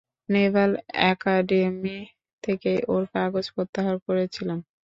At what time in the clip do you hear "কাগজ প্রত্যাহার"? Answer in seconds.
3.13-3.95